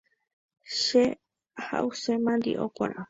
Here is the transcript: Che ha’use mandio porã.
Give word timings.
Che 0.81 1.03
ha’use 1.65 2.11
mandio 2.25 2.63
porã. 2.75 2.97